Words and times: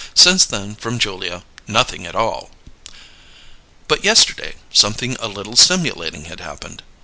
Since 0.15 0.45
then 0.45 0.73
from 0.73 0.97
Julia 0.97 1.43
nothing 1.67 2.07
at 2.07 2.15
all! 2.15 2.49
But 3.87 4.03
yesterday 4.03 4.55
something 4.73 5.15
a 5.19 5.27
little 5.27 5.55
stimulating 5.55 6.25
had 6.25 6.39
happened. 6.39 6.81